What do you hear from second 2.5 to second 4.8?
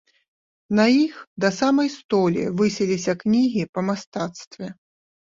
высіліся кнігі па мастацтве.